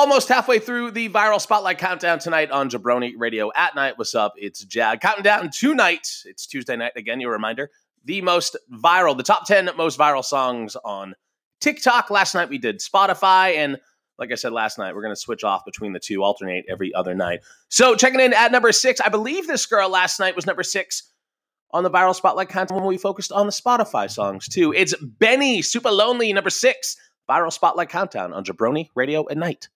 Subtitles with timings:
[0.00, 3.98] Almost halfway through the viral spotlight countdown tonight on Jabroni Radio at night.
[3.98, 4.32] What's up?
[4.38, 4.98] It's Jag.
[5.02, 6.22] Counting down tonight.
[6.24, 6.92] It's Tuesday night.
[6.96, 7.70] Again, your reminder.
[8.06, 11.14] The most viral, the top 10 most viral songs on
[11.60, 12.08] TikTok.
[12.08, 13.56] Last night we did Spotify.
[13.56, 13.78] And
[14.18, 16.94] like I said last night, we're going to switch off between the two, alternate every
[16.94, 17.40] other night.
[17.68, 19.02] So checking in at number six.
[19.02, 21.12] I believe this girl last night was number six
[21.72, 24.72] on the viral spotlight countdown when we focused on the Spotify songs too.
[24.72, 26.96] It's BENEE, Super Lonely, number six.
[27.28, 29.68] Viral spotlight countdown on Jabroni Radio at night.